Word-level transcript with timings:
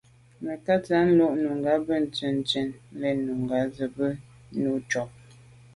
Mə̀kát 0.43 0.83
jɔ́ 0.89 1.01
tɔ̀ɔ́ 1.05 1.15
lá’ 1.19 1.27
nùngà 1.41 1.73
bú 1.85 1.91
tɛ̀ɛ́n 2.13 2.35
ndzjə́ə̀k 2.39 2.67
nə̀ 2.67 2.77
lɛ̀ɛ́n 2.99 3.19
nùngá 3.25 3.57
zə́ 3.75 3.87
bú 3.95 4.05
nùú 4.61 4.77
cúp. 4.91 5.09